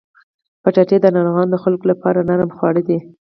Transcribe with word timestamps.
کچالو 0.63 0.97
د 1.01 1.05
ناروغو 1.15 1.57
خلکو 1.63 1.85
لپاره 1.91 2.25
نرم 2.29 2.49
خواړه 2.57 2.81
دي 2.87 2.97